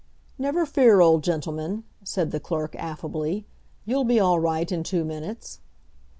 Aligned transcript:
"Never 0.39 0.65
fear, 0.65 0.99
old 0.99 1.23
gentleman," 1.23 1.83
said 2.03 2.31
the 2.31 2.39
clerk, 2.39 2.75
affably; 2.75 3.45
"You'll 3.85 4.03
be 4.03 4.19
all 4.19 4.39
right 4.39 4.71
in 4.71 4.81
two 4.81 5.05
minutes." 5.05 5.59